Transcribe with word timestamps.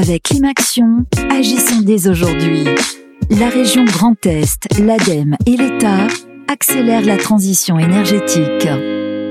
Avec 0.00 0.22
Climaction, 0.22 1.06
agissons 1.28 1.80
dès 1.80 2.06
aujourd'hui. 2.06 2.62
La 3.30 3.48
région 3.48 3.84
Grand 3.84 4.14
Est, 4.26 4.68
l'ADEME 4.78 5.36
et 5.44 5.56
l'État 5.56 6.06
accélèrent 6.46 7.04
la 7.04 7.16
transition 7.16 7.80
énergétique. 7.80 8.68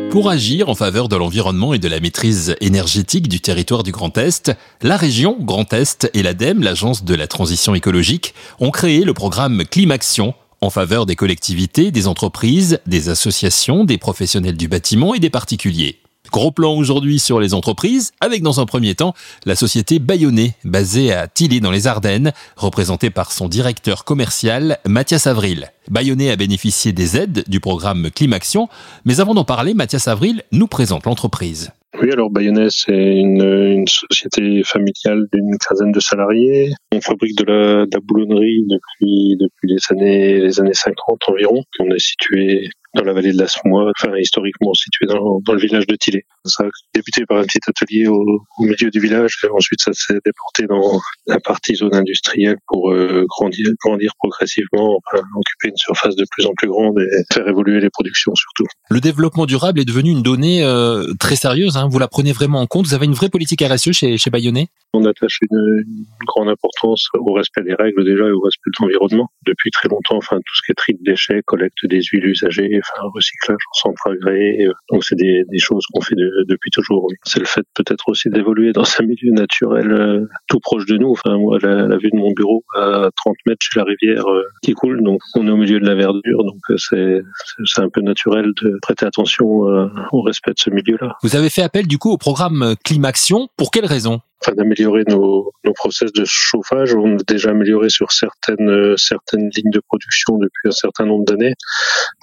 Pour 0.09 0.29
agir 0.29 0.67
en 0.67 0.75
faveur 0.75 1.07
de 1.07 1.15
l'environnement 1.15 1.73
et 1.73 1.79
de 1.79 1.87
la 1.87 2.01
maîtrise 2.01 2.57
énergétique 2.59 3.29
du 3.29 3.39
territoire 3.39 3.83
du 3.83 3.93
Grand 3.93 4.17
Est, 4.17 4.51
la 4.81 4.97
région 4.97 5.37
Grand 5.39 5.71
Est 5.71 6.09
et 6.13 6.21
l'ADEME, 6.21 6.61
l'agence 6.61 7.05
de 7.05 7.15
la 7.15 7.27
transition 7.27 7.73
écologique, 7.73 8.33
ont 8.59 8.71
créé 8.71 9.05
le 9.05 9.13
programme 9.13 9.63
Climaction 9.63 10.33
en 10.59 10.69
faveur 10.69 11.05
des 11.05 11.15
collectivités, 11.15 11.91
des 11.91 12.07
entreprises, 12.09 12.81
des 12.85 13.07
associations, 13.07 13.85
des 13.85 13.97
professionnels 13.97 14.57
du 14.57 14.67
bâtiment 14.67 15.13
et 15.13 15.19
des 15.19 15.29
particuliers. 15.29 16.01
Gros 16.31 16.51
plan 16.51 16.73
aujourd'hui 16.73 17.19
sur 17.19 17.39
les 17.39 17.53
entreprises, 17.53 18.11
avec 18.19 18.41
dans 18.41 18.59
un 18.59 18.65
premier 18.65 18.95
temps 18.95 19.13
la 19.45 19.55
société 19.55 19.99
Bayonnais, 19.99 20.53
basée 20.63 21.13
à 21.13 21.27
Tillé 21.27 21.59
dans 21.59 21.71
les 21.71 21.87
Ardennes, 21.87 22.33
représentée 22.55 23.09
par 23.09 23.31
son 23.31 23.47
directeur 23.47 24.03
commercial 24.05 24.79
Mathias 24.85 25.27
Avril. 25.27 25.71
Bayonnais 25.89 26.31
a 26.31 26.35
bénéficié 26.35 26.91
des 26.91 27.17
aides 27.17 27.43
du 27.47 27.59
programme 27.59 28.09
Climaction, 28.11 28.67
mais 29.05 29.19
avant 29.19 29.33
d'en 29.33 29.45
parler, 29.45 29.73
Mathias 29.73 30.07
Avril 30.07 30.43
nous 30.51 30.67
présente 30.67 31.05
l'entreprise. 31.05 31.71
Oui, 31.99 32.11
alors 32.11 32.29
Bayonnais, 32.29 32.67
c'est 32.69 32.93
une, 32.93 33.85
société 33.87 34.61
familiale 34.63 35.25
d'une 35.33 35.57
quinzaine 35.57 35.91
de 35.91 35.99
salariés. 35.99 36.71
On 36.91 37.01
fabrique 37.01 37.37
de 37.37 37.45
la, 37.45 37.99
boulonnerie 38.03 38.65
depuis, 38.69 39.35
depuis 39.39 39.67
les 39.67 39.77
années, 39.89 40.39
les 40.41 40.59
années 40.59 40.73
50 40.73 41.17
environ. 41.29 41.63
On 41.79 41.89
est 41.89 41.99
situé 41.99 42.69
dans 42.95 43.03
la 43.03 43.13
vallée 43.13 43.33
de 43.33 43.37
la 43.37 43.47
Somois, 43.47 43.91
enfin 43.97 44.15
historiquement 44.17 44.73
situé 44.73 45.05
dans, 45.05 45.39
dans 45.45 45.53
le 45.53 45.59
village 45.59 45.87
de 45.87 45.95
Tillé. 45.95 46.25
Ça 46.45 46.63
a 46.63 46.69
débuté 46.93 47.25
par 47.25 47.37
un 47.37 47.43
petit 47.43 47.59
atelier 47.67 48.07
au, 48.07 48.41
au 48.57 48.63
milieu 48.63 48.89
du 48.89 48.99
village, 48.99 49.37
et 49.43 49.47
ensuite 49.49 49.81
ça 49.81 49.91
s'est 49.93 50.19
déporté 50.25 50.65
dans 50.67 50.99
la 51.27 51.39
partie 51.39 51.75
zone 51.75 51.93
industrielle 51.93 52.57
pour 52.67 52.91
euh, 52.91 53.25
grandir, 53.27 53.67
grandir 53.83 54.11
progressivement, 54.17 54.99
enfin, 55.05 55.23
occuper 55.35 55.69
une 55.69 55.77
surface 55.77 56.15
de 56.15 56.25
plus 56.31 56.45
en 56.45 56.53
plus 56.55 56.67
grande 56.67 56.99
et 56.99 57.23
faire 57.33 57.47
évoluer 57.47 57.79
les 57.79 57.89
productions 57.89 58.33
surtout. 58.35 58.65
Le 58.89 58.99
développement 58.99 59.45
durable 59.45 59.79
est 59.79 59.85
devenu 59.85 60.11
une 60.11 60.23
donnée 60.23 60.63
euh, 60.63 61.13
très 61.19 61.35
sérieuse, 61.35 61.77
hein. 61.77 61.87
vous 61.89 61.99
la 61.99 62.07
prenez 62.07 62.31
vraiment 62.31 62.61
en 62.61 62.67
compte, 62.67 62.87
vous 62.87 62.93
avez 62.93 63.05
une 63.05 63.13
vraie 63.13 63.29
politique 63.29 63.61
RSE 63.61 63.91
chez, 63.91 64.17
chez 64.17 64.29
Bayonnais? 64.29 64.67
On 64.93 65.05
attache 65.05 65.39
une, 65.51 65.83
une, 65.85 66.05
grande 66.25 66.47
importance 66.47 67.07
au 67.13 67.33
respect 67.33 67.61
des 67.63 67.75
règles 67.75 68.03
déjà 68.05 68.25
et 68.25 68.31
au 68.31 68.39
respect 68.39 68.71
de 68.71 68.83
l'environnement. 68.83 69.29
Depuis 69.45 69.69
très 69.69 69.89
longtemps, 69.89 70.17
enfin 70.17 70.37
tout 70.37 70.55
ce 70.55 70.61
qui 70.65 70.71
est 70.71 70.75
tri 70.75 70.93
de 70.93 71.03
déchets, 71.03 71.41
collecte 71.45 71.85
des 71.85 72.01
huiles 72.01 72.25
usagées, 72.25 72.69
enfin 72.95 73.07
recyclage 73.13 73.57
en 73.71 73.73
centre 73.73 74.09
agréé. 74.11 74.67
Donc 74.91 75.03
c'est 75.03 75.15
des, 75.15 75.45
choses 75.59 75.85
qu'on 75.93 76.01
fait 76.01 76.15
de, 76.15 76.45
depuis 76.47 76.71
toujours. 76.71 77.07
C'est 77.23 77.39
le 77.39 77.45
fait 77.45 77.65
peut-être 77.73 78.09
aussi 78.09 78.29
d'évoluer 78.29 78.71
dans 78.73 78.83
un 78.83 79.03
milieu 79.03 79.31
naturel 79.31 79.91
euh, 79.91 80.25
tout 80.47 80.59
proche 80.59 80.85
de 80.85 80.97
nous. 80.97 81.11
Enfin 81.11 81.37
moi, 81.37 81.57
la, 81.61 81.87
la, 81.87 81.97
vue 81.97 82.09
de 82.11 82.17
mon 82.17 82.31
bureau 82.31 82.63
à 82.75 83.09
30 83.15 83.35
mètres, 83.45 83.59
chez 83.61 83.79
la 83.79 83.85
rivière 83.85 84.25
euh, 84.29 84.43
qui 84.61 84.73
coule, 84.73 85.03
donc 85.03 85.21
on 85.35 85.47
est 85.47 85.51
au 85.51 85.57
milieu 85.57 85.79
de 85.79 85.85
la 85.85 85.95
verdure, 85.95 86.43
donc 86.43 86.61
euh, 86.69 86.77
c'est 86.77 87.21
c'est 87.65 87.81
un 87.81 87.89
peu 87.89 88.01
naturel 88.01 88.51
de 88.61 88.77
prêter 88.81 89.05
attention 89.05 89.67
euh, 89.67 89.87
au 90.11 90.21
respect 90.21 90.51
de 90.51 90.59
ce 90.59 90.69
milieu-là. 90.69 91.17
Vous 91.23 91.35
avez 91.35 91.49
fait 91.49 91.61
appel 91.61 91.87
du 91.87 91.97
coup 91.97 92.11
au 92.11 92.17
programme 92.17 92.75
Climaction. 92.83 93.49
Pour 93.57 93.71
quelles 93.71 93.85
raisons 93.85 94.21
Enfin, 94.41 94.53
d'améliorer 94.55 95.03
nos, 95.07 95.51
nos 95.63 95.73
process 95.73 96.11
de 96.13 96.23
chauffage. 96.25 96.93
On 96.93 97.15
a 97.15 97.23
déjà 97.27 97.49
amélioré 97.51 97.89
sur 97.89 98.11
certaines 98.11 98.95
certaines 98.97 99.49
lignes 99.55 99.71
de 99.71 99.81
production 99.87 100.37
depuis 100.37 100.67
un 100.67 100.71
certain 100.71 101.05
nombre 101.05 101.25
d'années. 101.25 101.53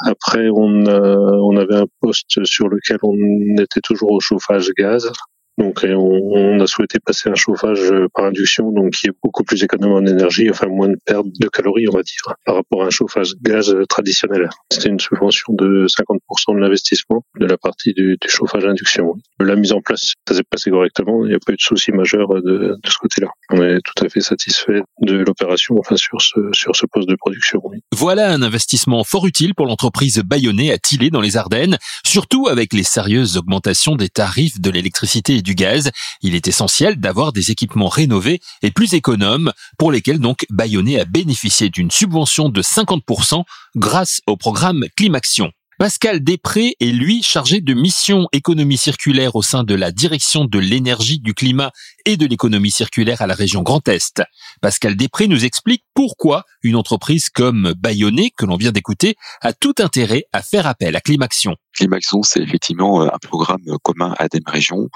Après, 0.07 0.49
on 0.51 1.57
avait 1.57 1.77
un 1.77 1.87
poste 2.01 2.45
sur 2.45 2.69
lequel 2.69 2.99
on 3.03 3.17
était 3.61 3.81
toujours 3.81 4.13
au 4.13 4.21
chauffage 4.21 4.71
gaz. 4.79 5.11
Donc 5.59 5.85
on, 5.85 6.61
a 6.61 6.67
souhaité 6.67 6.99
passer 6.99 7.29
un 7.29 7.35
chauffage 7.35 7.93
par 8.15 8.25
induction, 8.25 8.73
donc 8.73 8.93
qui 8.93 9.07
est 9.07 9.13
beaucoup 9.23 9.45
plus 9.45 9.63
économe 9.63 9.93
en 9.93 10.07
énergie, 10.07 10.51
enfin 10.51 10.67
moins 10.67 10.89
de 10.89 10.97
perte 11.05 11.27
de 11.27 11.49
calories, 11.49 11.87
on 11.89 11.97
va 11.97 12.03
dire, 12.03 12.35
par 12.45 12.57
rapport 12.57 12.83
à 12.83 12.87
un 12.87 12.91
chauffage 12.91 13.35
gaz 13.41 13.75
traditionnel. 13.89 14.49
C'était 14.71 14.89
une 14.89 14.99
subvention 14.99 15.53
de 15.55 15.87
50% 15.87 16.55
de 16.55 16.61
l'investissement 16.61 17.23
de 17.39 17.47
la 17.47 17.57
partie 17.57 17.93
du, 17.95 18.17
du, 18.21 18.29
chauffage 18.29 18.65
induction. 18.65 19.15
La 19.41 19.57
mise 19.57 19.73
en 19.73 19.81
place, 19.81 20.15
ça 20.27 20.35
s'est 20.35 20.43
passé 20.43 20.71
correctement, 20.71 21.25
il 21.25 21.29
n'y 21.29 21.35
a 21.35 21.39
pas 21.45 21.53
eu 21.53 21.57
de 21.57 21.61
souci 21.61 21.93
majeur 21.93 22.29
de, 22.43 22.77
de 22.83 22.91
ce 22.91 22.99
côté-là. 22.99 23.29
On 23.51 23.63
est 23.63 23.79
tout 23.85 24.05
à 24.05 24.09
fait 24.09 24.21
satisfait 24.21 24.83
de 25.03 25.17
l'opération, 25.19 25.77
enfin 25.79 25.97
sur 25.97 26.21
ce 26.21 26.41
sur 26.53 26.75
ce 26.75 26.87
poste 26.87 27.09
de 27.09 27.17
production. 27.17 27.63
Voilà 27.93 28.33
un 28.33 28.43
investissement 28.43 29.05
fort 29.05 29.27
utile 29.27 29.55
pour 29.55 29.67
l'entreprise 29.67 30.21
Bayonnais 30.25 30.73
à 30.73 30.79
Tillé 30.79 31.11
dans 31.11 31.21
les 31.21 31.37
Ardennes, 31.37 31.79
surtout 32.05 32.49
avec 32.49 32.73
les 32.73 32.83
sérieuses 32.83 33.37
augmentations 33.37 33.97
des 33.97 34.09
tarifs 34.09 34.61
de 34.61 34.71
l'électricité 34.71 35.43
du 35.45 35.55
gaz, 35.55 35.93
il 36.23 36.35
est 36.35 36.49
essentiel 36.49 36.97
d'avoir 36.97 37.33
des 37.33 37.53
équipements 37.53 37.89
rénovés 37.89 38.41
et 38.63 38.73
plus 38.73 38.95
économes 38.95 39.53
pour 39.79 39.93
lesquels 39.93 40.19
donc 40.19 40.47
a 40.59 41.05
bénéficié 41.05 41.71
d'une 41.71 41.91
subvention 41.91 42.49
de 42.49 42.63
50% 42.63 43.45
grâce 43.77 44.21
au 44.27 44.37
programme 44.37 44.85
Climaction. 44.97 45.53
Pascal 45.79 46.23
Després 46.23 46.77
est 46.81 46.93
lui 46.93 47.23
chargé 47.23 47.61
de 47.61 47.75
mission 47.75 48.29
économie 48.33 48.77
circulaire 48.77 49.35
au 49.35 49.43
sein 49.43 49.65
de 49.65 49.75
la 49.75 49.91
direction 49.91 50.45
de 50.45 50.61
l'énergie, 50.61 51.19
du 51.19 51.35
climat 51.35 51.73
et 52.07 52.17
de 52.17 52.27
l'économie 52.27 52.71
circulaire 52.71 53.23
à 53.23 53.27
la 53.27 53.35
région 53.35 53.63
Grand 53.63 53.87
Est. 53.89 54.23
Pascal 54.61 54.95
Després 54.95 55.27
nous 55.27 55.45
explique 55.45 55.85
pourquoi 55.93 56.45
une 56.63 56.77
entreprise 56.77 57.29
comme 57.29 57.75
Bayonnais, 57.77 58.31
que 58.37 58.47
l'on 58.47 58.57
vient 58.57 58.71
d'écouter, 58.71 59.17
a 59.41 59.53
tout 59.53 59.75
intérêt 59.81 60.27
à 60.33 60.43
faire 60.43 60.69
appel 60.69 60.95
à 60.95 61.01
Climaction. 61.01 61.57
Climaction, 61.75 62.23
c'est 62.23 62.41
effectivement 62.41 63.03
un 63.03 63.19
programme 63.21 63.63
commun 63.83 64.15
à 64.19 64.29
des 64.29 64.41
régions 64.47 64.89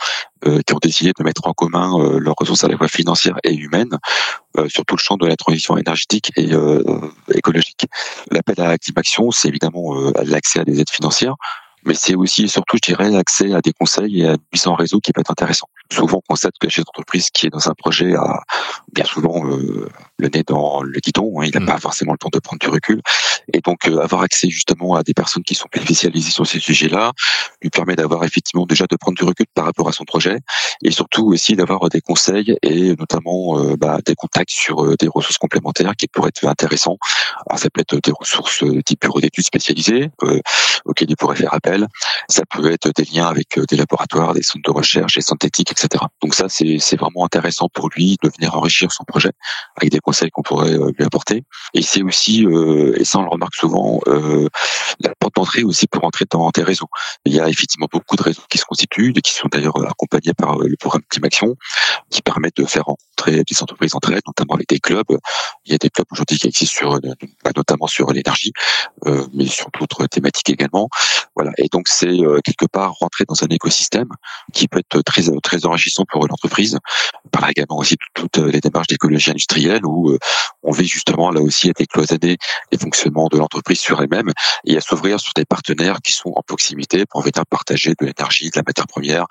euh, 0.47 0.61
qui 0.67 0.75
ont 0.75 0.79
décidé 0.81 1.13
de 1.19 1.25
mettre 1.25 1.47
en 1.47 1.53
commun 1.53 1.99
euh, 1.99 2.19
leurs 2.19 2.35
ressources 2.39 2.65
à 2.65 2.69
la 2.69 2.77
fois 2.77 2.89
financières 2.89 3.39
et 3.45 3.55
humaines 3.55 3.99
euh, 4.57 4.69
sur 4.69 4.85
tout 4.85 4.97
le 4.97 5.01
champ 5.01 5.17
de 5.17 5.27
la 5.27 5.37
transition 5.37 5.77
énergétique 5.77 6.33
et 6.37 6.53
euh, 6.53 6.83
écologique. 7.35 7.87
L'appel 8.31 8.61
à 8.61 8.79
Climaction, 8.79 9.31
c'est 9.31 9.49
évidemment 9.49 9.95
l'accès 10.25 10.61
à 10.61 10.65
des 10.65 10.81
aides 10.81 10.91
financières, 10.91 11.35
mais 11.85 11.95
c'est 11.95 12.15
aussi 12.15 12.45
et 12.45 12.49
surtout, 12.49 12.77
je 12.77 12.93
dirais, 12.93 13.11
l'accès 13.11 13.55
à 13.55 13.61
des 13.61 13.73
conseils 13.73 14.23
et 14.23 14.29
à 14.29 14.37
mise 14.53 14.67
en 14.67 14.75
réseau 14.75 15.01
qui 15.01 15.13
peut 15.13 15.21
être 15.21 15.31
intéressant. 15.31 15.69
Souvent, 15.93 16.19
on 16.19 16.21
constate 16.29 16.55
que 16.61 16.67
le 16.67 16.71
chef 16.71 16.85
d'entreprise 16.85 17.31
qui 17.31 17.47
est 17.47 17.51
dans 17.51 17.69
un 17.69 17.75
projet 17.75 18.15
a 18.15 18.43
bien 18.93 19.05
souvent 19.05 19.47
euh, 19.47 19.89
le 20.19 20.29
nez 20.29 20.43
dans 20.47 20.83
le 20.83 20.99
guidon, 21.01 21.41
hein, 21.41 21.45
il 21.47 21.55
n'a 21.55 21.61
mmh. 21.61 21.67
pas 21.67 21.79
forcément 21.79 22.13
le 22.13 22.19
temps 22.19 22.31
de 22.33 22.41
prendre 22.41 22.61
du 22.61 22.69
recul. 22.69 23.01
Et 23.53 23.61
donc, 23.61 23.87
euh, 23.87 24.01
avoir 24.01 24.23
accès 24.23 24.51
justement 24.51 24.97
à 24.97 25.03
des 25.03 25.15
personnes 25.15 25.43
qui 25.43 25.55
sont 25.55 25.69
plus 25.71 25.81
spécialisées 25.81 26.31
sur 26.31 26.47
ces 26.47 26.61
sujets-là 26.61 27.13
lui 27.63 27.71
permet 27.71 27.97
d'avoir 27.97 28.25
effectivement 28.25 28.67
déjà 28.67 28.87
de 28.87 28.97
prendre 28.97 29.17
du 29.17 29.25
recul 29.25 29.47
par 29.55 29.65
rapport 29.65 29.89
à 29.89 29.93
son 29.93 30.05
projet 30.05 30.39
et 30.83 30.91
surtout 30.91 31.27
aussi 31.29 31.57
d'avoir 31.57 31.89
des 31.89 32.01
conseils 32.01 32.57
et 32.63 32.95
notamment 32.97 33.59
euh, 33.59 33.77
bah, 33.77 33.99
des 34.05 34.15
contacts 34.15 34.51
sur 34.51 34.97
des 34.97 35.09
ressources 35.09 35.39
complémentaires 35.39 35.95
qui 35.97 36.09
pourraient 36.09 36.29
être 36.29 36.47
intéressants. 36.47 36.99
Alors, 37.49 37.59
ça 37.59 37.71
peut 37.71 37.81
être 37.81 37.97
des 38.03 38.13
ressources 38.13 38.65
type 38.85 39.01
bureau 39.01 39.21
d'études 39.21 39.45
spécialisées 39.45 40.11
auxquelles 40.85 41.11
il 41.11 41.17
pourrait 41.17 41.37
faire 41.37 41.55
appel. 41.55 41.87
Ça 42.29 42.43
peut 42.51 42.71
être 42.73 42.91
des 42.95 43.05
liens 43.05 43.27
avec 43.27 43.59
des 43.69 43.77
laboratoires, 43.77 44.35
des 44.35 44.43
centres 44.43 44.65
de 44.65 44.71
recherche, 44.71 45.15
des 45.15 45.21
synthétiques, 45.21 45.73
etc. 45.73 46.05
Donc 46.23 46.35
ça, 46.35 46.49
c'est 46.49 46.97
vraiment 46.97 47.25
intéressant 47.25 47.69
pour 47.73 47.89
lui 47.89 48.17
de 48.23 48.31
venir 48.37 48.57
enrichir 48.57 48.93
son 48.93 49.05
projet 49.05 49.33
avec 49.77 49.91
des 49.91 50.01
conseils 50.09 50.31
qu'on 50.31 50.43
pourrait 50.43 50.73
euh, 50.73 50.91
lui 50.97 51.05
apporter. 51.05 51.45
Et 51.75 51.83
c'est 51.83 52.03
aussi, 52.03 52.47
euh, 52.47 52.99
et 52.99 53.05
ça 53.05 53.19
on 53.19 53.25
le 53.25 53.29
remarque 53.29 53.55
souvent, 53.55 54.01
euh, 54.07 54.49
la 55.01 55.13
d'entrée 55.39 55.63
aussi 55.63 55.87
pour 55.87 56.05
entrer 56.05 56.25
dans 56.31 56.51
des 56.51 56.63
réseaux. 56.63 56.89
Il 57.25 57.33
y 57.33 57.41
a 57.41 57.49
effectivement 57.49 57.89
beaucoup 57.91 58.17
de 58.17 58.23
réseaux 58.23 58.43
qui 58.51 58.59
se 58.59 58.65
constituent, 58.65 59.13
et 59.17 59.21
qui 59.21 59.33
sont 59.33 59.49
d'ailleurs 59.51 59.79
accompagnés 59.89 60.35
par 60.35 60.59
le 60.59 60.77
programme 60.77 61.03
Team 61.11 61.25
Action, 61.25 61.55
qui 62.11 62.23
permettent 62.23 62.57
de 62.57 62.65
faire 62.65 62.85
rencontrer 62.85 63.45
des 63.45 63.63
entreprises 63.63 63.95
entre 63.95 64.13
elles, 64.13 64.27
notamment 64.27 64.55
avec 64.55 64.69
des 64.69 64.81
clubs. 64.81 65.17
Il 65.65 65.73
y 65.73 65.75
a 65.75 65.79
des 65.79 65.91
clubs 65.91 66.07
aujourd'hui 66.11 66.39
qui 66.39 66.49
existent 66.49 66.77
sur, 66.77 67.01
bah, 67.45 67.51
notamment 67.57 67.87
sur 67.87 68.13
l'énergie, 68.13 68.53
mais 69.35 69.47
sur 69.47 69.69
d'autres 69.79 70.07
thématiques 70.07 70.51
également. 70.51 70.89
Voilà. 71.37 71.53
Et 71.59 71.69
donc 71.71 71.89
c'est 71.89 72.17
quelque 72.45 72.67
part 72.67 72.93
rentrer 73.01 73.25
dans 73.29 73.43
un 73.43 73.49
écosystème 73.49 74.09
qui 74.53 74.67
peut 74.67 74.81
être 74.81 75.03
très 75.03 75.23
très 75.43 75.67
enrichissant 75.67 76.05
pour 76.11 76.27
l'entreprise. 76.27 76.79
Par 77.31 77.43
là 77.43 77.51
également 77.51 77.79
aussi 77.79 77.97
toutes 78.15 78.39
les 78.39 78.61
démarches 78.61 78.89
d'écologie 78.89 79.31
industrielle 79.31 79.85
où 79.85 80.17
on 80.63 80.73
veut 80.73 80.85
justement 80.85 81.31
là 81.31 81.41
aussi 81.41 81.71
à 81.71 81.73
décloisonner 81.73 82.37
les 82.73 82.79
fonctionnements 82.79 83.29
de 83.29 83.39
l'entreprise 83.39 83.79
sur 83.79 84.01
elle-même 84.01 84.33
et 84.65 84.77
à 84.77 84.81
s'ouvrir 84.81 85.21
sur 85.29 85.35
des 85.35 85.45
partenaires 85.45 85.99
qui 86.03 86.13
sont 86.13 86.33
en 86.35 86.43
proximité 86.43 87.05
pour 87.07 87.21
venir 87.21 87.45
partager 87.49 87.91
de 87.91 88.07
l'énergie, 88.07 88.51
de 88.51 88.57
la 88.57 88.63
matière 88.67 88.87
première, 88.87 89.27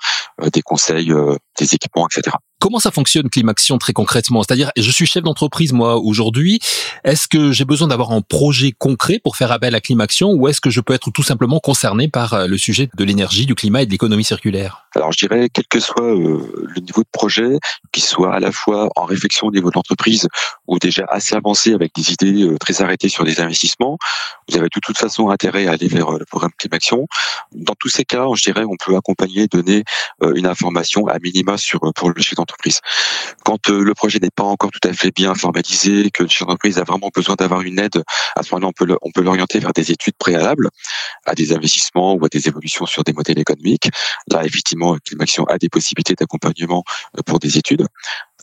des 0.52 0.62
conseils, 0.62 1.12
des 1.58 1.74
équipements, 1.74 2.06
etc. 2.06 2.36
Comment 2.60 2.80
ça 2.80 2.90
fonctionne 2.90 3.30
Climaction 3.30 3.78
très 3.78 3.92
concrètement? 3.92 4.42
C'est-à-dire, 4.42 4.72
je 4.76 4.90
suis 4.90 5.06
chef 5.06 5.22
d'entreprise 5.22 5.72
moi 5.72 5.96
aujourd'hui. 5.96 6.60
Est-ce 7.04 7.28
que 7.28 7.52
j'ai 7.52 7.64
besoin 7.64 7.88
d'avoir 7.88 8.12
un 8.12 8.20
projet 8.20 8.72
concret 8.72 9.20
pour 9.22 9.36
faire 9.36 9.52
appel 9.52 9.74
à 9.74 9.80
Climaction 9.80 10.32
ou 10.32 10.48
est-ce 10.48 10.60
que 10.60 10.70
je 10.70 10.80
peux 10.80 10.94
être 10.94 11.10
tout 11.10 11.22
simplement 11.22 11.60
concerné 11.60 12.08
par 12.08 12.46
le 12.46 12.58
sujet 12.58 12.88
de 12.96 13.04
l'énergie, 13.04 13.46
du 13.46 13.54
climat 13.54 13.82
et 13.82 13.86
de 13.86 13.90
l'économie 13.90 14.24
circulaire? 14.24 14.86
Alors 14.94 15.12
je 15.12 15.18
dirais, 15.18 15.48
quel 15.52 15.66
que 15.66 15.80
soit 15.80 16.02
euh, 16.02 16.66
le 16.74 16.80
niveau 16.80 17.02
de 17.02 17.08
projet, 17.12 17.58
qu'il 17.92 18.02
soit 18.02 18.34
à 18.34 18.40
la 18.40 18.52
fois 18.52 18.88
en 18.96 19.04
réflexion 19.04 19.46
au 19.46 19.50
niveau 19.50 19.70
de 19.70 19.74
l'entreprise 19.76 20.26
ou 20.66 20.78
déjà 20.78 21.04
assez 21.08 21.34
avancé 21.34 21.72
avec 21.72 21.94
des 21.94 22.12
idées 22.12 22.42
euh, 22.42 22.56
très 22.58 22.82
arrêtées 22.82 23.08
sur 23.08 23.24
des 23.24 23.40
investissements, 23.40 23.98
vous 24.48 24.56
avez 24.56 24.68
de 24.68 24.80
toute 24.80 24.98
façon 24.98 25.30
intérêt 25.30 25.66
à 25.66 25.72
aller 25.72 25.88
vers 25.88 26.10
le 26.10 26.24
programme 26.24 26.52
Climaction. 26.58 27.06
Dans 27.52 27.74
tous 27.78 27.88
ces 27.88 28.04
cas, 28.04 28.26
je 28.34 28.42
dirais, 28.42 28.64
on 28.64 28.76
peut 28.84 28.96
accompagner, 28.96 29.46
donner 29.46 29.84
une 30.22 30.46
information 30.46 31.06
à 31.06 31.18
minima 31.18 31.56
sur 31.58 31.80
pour 31.94 32.10
le 32.10 32.20
chef 32.22 32.34
d'entreprise. 32.34 32.80
Quand 33.44 33.68
le 33.68 33.94
projet 33.94 34.18
n'est 34.18 34.30
pas 34.30 34.44
encore 34.44 34.70
tout 34.70 34.86
à 34.88 34.92
fait 34.92 35.14
bien 35.14 35.34
formalisé, 35.34 36.10
que 36.10 36.22
le 36.22 36.28
chef 36.28 36.40
d'entreprise 36.40 36.78
a 36.78 36.84
vraiment 36.88 37.10
besoin 37.14 37.36
d'avoir 37.36 37.60
une 37.62 37.78
aide, 37.78 38.02
à 38.36 38.42
ce 38.42 38.54
moment-là, 38.54 38.96
on 39.02 39.10
peut 39.12 39.22
l'orienter 39.22 39.58
vers 39.60 39.72
des 39.72 39.90
études 39.92 40.16
préalables, 40.18 40.68
à 41.26 41.34
des 41.34 41.52
investissements 41.52 42.14
ou 42.14 42.24
à 42.24 42.28
des 42.28 42.48
évolutions 42.48 42.86
sur 42.86 43.04
des 43.04 43.12
modèles 43.12 43.38
économiques. 43.38 43.88
Là, 44.30 44.44
effectivement, 44.44 44.96
Climaction 45.04 45.44
a 45.44 45.58
des 45.58 45.68
possibilités 45.68 46.14
d'accompagnement 46.14 46.84
pour 47.26 47.38
des 47.38 47.58
études 47.58 47.86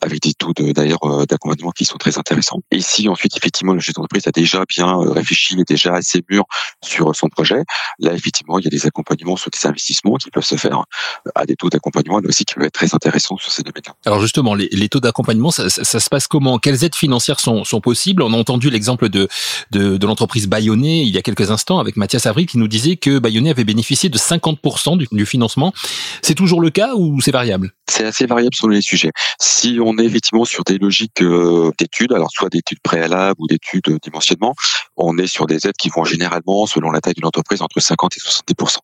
avec 0.05 0.21
des 0.21 0.33
taux 0.33 0.53
d'ailleurs 0.53 1.03
euh, 1.03 1.25
d'accompagnement 1.25 1.71
qui 1.71 1.85
sont 1.85 1.97
très 1.97 2.17
intéressants. 2.17 2.61
Et 2.71 2.79
si 2.79 3.09
ensuite 3.09 3.35
effectivement 3.35 3.73
le 3.73 3.79
chef 3.79 3.95
d'entreprise 3.95 4.27
a 4.27 4.31
déjà 4.31 4.63
bien 4.67 4.87
euh, 4.87 5.11
réfléchi, 5.11 5.59
est 5.59 5.67
déjà 5.67 5.95
assez 5.95 6.23
mûr 6.29 6.45
sur 6.83 7.15
son 7.15 7.27
projet, 7.27 7.63
là 7.99 8.13
effectivement 8.13 8.59
il 8.59 8.65
y 8.65 8.67
a 8.67 8.69
des 8.69 8.85
accompagnements 8.85 9.35
sur 9.35 9.49
des 9.49 9.67
investissements 9.67 10.15
qui 10.15 10.29
peuvent 10.29 10.45
se 10.45 10.55
faire 10.55 10.83
euh, 11.27 11.31
à 11.35 11.45
des 11.45 11.55
taux 11.55 11.69
d'accompagnement 11.69 12.19
mais 12.21 12.29
aussi 12.29 12.45
qui 12.45 12.53
peuvent 12.53 12.65
être 12.65 12.73
très 12.73 12.93
intéressants 12.93 13.37
sur 13.37 13.51
ces 13.51 13.63
domaines-là. 13.63 13.93
Alors 14.05 14.21
justement, 14.21 14.53
les, 14.53 14.89
taux 14.89 14.99
d'accompagnement, 14.99 15.51
ça, 15.51 15.69
se 15.69 16.09
passe 16.09 16.27
comment? 16.27 16.59
Quelles 16.59 16.83
aides 16.83 16.95
financières 16.95 17.39
sont, 17.39 17.63
sont 17.63 17.81
possibles? 17.81 18.21
On 18.21 18.33
a 18.33 18.37
entendu 18.37 18.69
l'exemple 18.69 19.09
de, 19.09 19.27
de, 19.71 20.05
l'entreprise 20.05 20.47
Bayonnais 20.47 21.01
il 21.01 21.09
y 21.09 21.17
a 21.17 21.23
quelques 21.23 21.49
instants 21.49 21.79
avec 21.79 21.97
Mathias 21.97 22.27
Avril 22.27 22.45
qui 22.45 22.59
nous 22.59 22.67
disait 22.67 22.95
que 22.95 23.17
Bayonnais 23.17 23.49
avait 23.49 23.63
bénéficié 23.63 24.09
de 24.09 24.17
50% 24.17 24.97
du, 24.97 25.07
du 25.11 25.25
financement. 25.25 25.73
C'est 26.21 26.35
toujours 26.35 26.61
le 26.61 26.69
cas 26.69 26.93
ou 26.95 27.19
c'est 27.21 27.31
variable? 27.31 27.71
C'est 27.87 28.05
assez 28.05 28.25
variable 28.25 28.55
sur 28.55 28.67
les 28.67 28.81
sujets. 28.81 29.11
Si 29.39 29.77
on 29.83 29.97
est 29.99 30.05
effectivement 30.05 30.43
sur 30.43 30.63
des 30.63 30.79
logiques 30.79 31.21
euh, 31.21 31.71
d'études, 31.77 32.13
alors 32.13 32.31
soit 32.31 32.49
d'études 32.49 32.79
préalables 32.81 33.39
ou 33.39 33.47
d'études 33.47 33.87
euh, 33.89 33.99
dimensionnement, 34.01 34.55
on 34.97 35.17
est 35.19 35.27
sur 35.27 35.45
des 35.45 35.67
aides 35.67 35.77
qui 35.77 35.89
vont 35.89 36.03
généralement, 36.03 36.65
selon 36.65 36.89
la 36.89 36.99
taille 36.99 37.13
d'une 37.13 37.27
entreprise, 37.27 37.61
entre 37.61 37.79
50 37.79 38.17
et 38.17 38.19
70% 38.19 38.77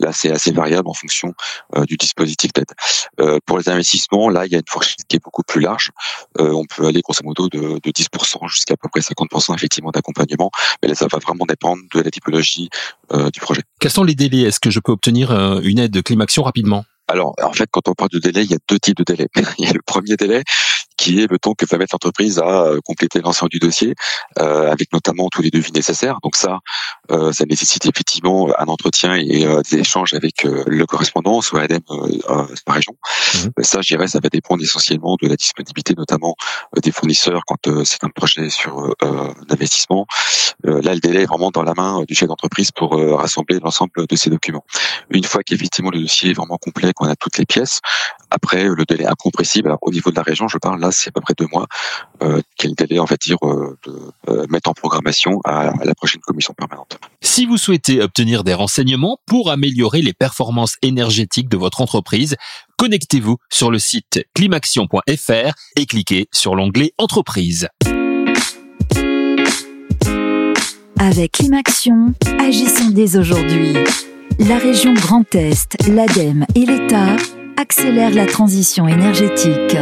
Là, 0.00 0.12
c'est 0.12 0.32
assez 0.32 0.50
variable 0.50 0.88
en 0.88 0.92
fonction 0.92 1.34
euh, 1.76 1.84
du 1.84 1.96
dispositif 1.96 2.52
d'aide. 2.52 3.40
pour 3.46 3.58
les 3.58 3.68
investissements, 3.68 4.28
là, 4.28 4.46
il 4.46 4.52
y 4.52 4.56
a 4.56 4.58
une 4.58 4.68
fourchette 4.68 5.06
qui 5.08 5.16
est 5.16 5.22
beaucoup 5.22 5.42
plus 5.42 5.60
large. 5.60 5.90
on 6.38 6.64
peut 6.64 6.86
aller 6.86 7.00
grosso 7.00 7.22
modo 7.24 7.48
de, 7.48 7.78
de 7.82 7.90
10% 7.90 8.48
jusqu'à 8.48 8.74
à 8.74 8.76
peu 8.76 8.88
près 8.88 9.02
50 9.02 9.28
effectivement 9.54 9.90
d'accompagnement, 9.90 10.50
mais 10.82 10.88
là, 10.88 10.94
ça 10.94 11.06
va 11.10 11.18
vraiment 11.18 11.46
dépendre 11.46 11.82
de 11.94 12.00
la 12.00 12.10
typologie 12.10 12.68
du 13.32 13.40
projet. 13.40 13.62
Quels 13.80 13.90
sont 13.90 14.04
les 14.04 14.14
délais? 14.14 14.42
Est-ce 14.42 14.60
que 14.60 14.70
je 14.70 14.80
peux 14.80 14.92
obtenir 14.92 15.32
une 15.62 15.78
aide 15.78 15.92
de 15.92 16.00
Climaction 16.00 16.42
rapidement? 16.42 16.84
Alors, 17.08 17.34
en 17.42 17.52
fait, 17.52 17.66
quand 17.70 17.88
on 17.88 17.94
parle 17.94 18.10
de 18.10 18.18
délai, 18.18 18.44
il 18.44 18.50
y 18.50 18.54
a 18.54 18.58
deux 18.68 18.78
types 18.78 18.98
de 18.98 19.04
délais. 19.04 19.28
Il 19.58 19.64
y 19.64 19.68
a 19.68 19.72
le 19.72 19.80
premier 19.84 20.16
délai, 20.16 20.42
qui 20.98 21.20
est 21.22 21.30
le 21.30 21.38
temps 21.38 21.54
que 21.54 21.64
va 21.64 21.78
mettre 21.78 21.94
l'entreprise 21.94 22.38
à 22.38 22.64
euh, 22.64 22.80
compléter 22.84 23.20
l'ensemble 23.20 23.50
du 23.50 23.58
dossier, 23.58 23.94
euh, 24.38 24.70
avec 24.70 24.92
notamment 24.92 25.28
tous 25.30 25.40
les 25.40 25.50
devis 25.50 25.72
nécessaires. 25.72 26.18
Donc 26.22 26.36
ça, 26.36 26.58
euh, 27.10 27.32
ça 27.32 27.44
nécessite 27.46 27.86
effectivement 27.86 28.48
un 28.58 28.66
entretien 28.66 29.14
et 29.14 29.46
des 29.70 29.78
échanges 29.78 30.12
avec 30.12 30.42
le 30.42 30.84
correspondant, 30.86 31.40
soit 31.40 31.62
ADEME 31.62 31.80
par 32.66 32.74
région. 32.74 32.96
Mmh. 33.34 33.62
Ça, 33.62 33.80
je 33.80 33.94
dirais, 33.94 34.08
ça 34.08 34.18
va 34.20 34.28
dépendre 34.28 34.62
essentiellement 34.62 35.16
de 35.22 35.28
la 35.28 35.36
disponibilité, 35.36 35.94
notamment 35.96 36.34
des 36.82 36.90
fournisseurs 36.90 37.42
quand 37.46 37.84
c'est 37.84 38.02
un 38.02 38.08
projet 38.08 38.50
sur 38.50 38.94
l'investissement. 39.48 40.06
là, 40.64 40.94
le 40.94 41.00
délai 41.00 41.22
est 41.22 41.26
vraiment 41.26 41.50
dans 41.50 41.62
la 41.62 41.74
main 41.74 42.02
du 42.08 42.14
chef 42.14 42.28
d'entreprise 42.28 42.72
pour 42.72 42.96
rassembler 43.16 43.60
l'ensemble 43.60 44.06
de 44.08 44.16
ces 44.16 44.30
documents. 44.30 44.64
Une 45.10 45.24
fois 45.24 45.42
qu'effectivement 45.42 45.90
le 45.90 46.00
dossier 46.00 46.30
est 46.30 46.34
vraiment 46.34 46.58
complet, 46.58 46.92
qu'on 46.92 47.06
a 47.06 47.16
toutes 47.16 47.38
les 47.38 47.46
pièces, 47.46 47.80
après 48.30 48.64
le 48.64 48.84
délai 48.84 49.06
incompressible. 49.06 49.68
Alors, 49.68 49.78
au 49.82 49.90
niveau 49.90 50.10
de 50.10 50.16
la 50.16 50.22
région, 50.22 50.48
je 50.48 50.58
parle 50.58 50.80
là 50.80 50.90
c'est 50.90 51.08
à 51.08 51.12
peu 51.12 51.20
près 51.20 51.34
deux 51.36 51.46
mois, 51.52 51.66
euh, 52.22 52.40
quel 52.56 52.74
délai, 52.74 52.98
on 53.00 53.04
va 53.04 53.16
dire, 53.16 53.38
euh, 53.42 53.76
de 53.86 54.12
euh, 54.28 54.46
mettre 54.48 54.70
en 54.70 54.74
programmation 54.74 55.40
à, 55.44 55.72
la 55.84 55.94
prochaine 55.94 56.20
commission 56.20 56.54
permanente. 56.54 56.98
Si 57.20 57.46
vous 57.46 57.56
souhaitez 57.56 58.02
obtenir 58.02 58.44
des 58.44 58.54
renseignements 58.54 59.18
pour 59.26 59.50
améliorer 59.50 60.02
les 60.02 60.12
performances 60.12 60.76
énergétiques 60.82 61.48
de 61.48 61.56
votre 61.56 61.80
entreprise, 61.80 62.36
connectez-vous 62.76 63.38
sur 63.48 63.70
le 63.70 63.78
site 63.78 64.26
climaction.fr 64.34 65.52
et 65.76 65.86
cliquez 65.86 66.28
sur 66.32 66.54
l'onglet 66.54 66.92
Entreprise. 66.98 67.68
Avec 71.00 71.32
Climaction, 71.32 72.12
agissons 72.40 72.90
dès 72.90 73.16
aujourd'hui. 73.16 73.74
La 74.40 74.58
région 74.58 74.94
Grand 74.94 75.32
Est, 75.34 75.76
l'ADEME 75.88 76.44
et 76.54 76.66
l'État 76.66 77.16
accélèrent 77.58 78.14
la 78.14 78.26
transition 78.26 78.86
énergétique. 78.86 79.76